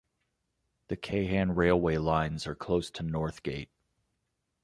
[0.87, 3.69] The Keihan Railway Lines are close to north gate.